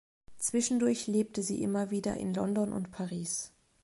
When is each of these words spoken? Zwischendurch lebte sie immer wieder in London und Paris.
Zwischendurch 0.39 1.05
lebte 1.05 1.43
sie 1.43 1.61
immer 1.61 1.91
wieder 1.91 2.17
in 2.17 2.33
London 2.33 2.73
und 2.73 2.89
Paris. 2.89 3.51